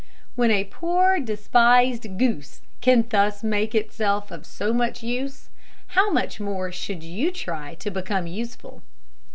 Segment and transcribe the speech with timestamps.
[0.35, 5.49] When a poor despised goose can thus make itself of so much use,
[5.89, 8.81] how much more should you try to become useful.